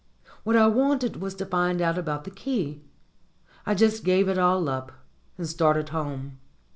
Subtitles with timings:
[0.43, 2.81] What I wanted was to find out about the key.
[3.67, 4.91] I just gave it all up,
[5.37, 6.39] and started home.